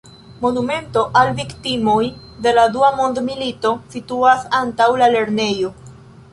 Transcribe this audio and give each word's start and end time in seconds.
Monumento 0.43 1.03
al 1.21 1.29
viktimoj 1.39 1.99
de 2.47 2.55
la 2.61 2.65
Dua 2.79 2.91
Mondmilito 3.03 3.75
situas 3.97 4.51
antaŭ 4.65 4.89
la 5.05 5.15
lernejo. 5.17 5.75